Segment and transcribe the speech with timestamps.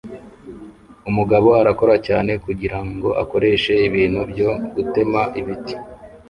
[1.09, 5.75] Umugabo arakora cyane kugirango akoreshe ibiti byo gutema ibiti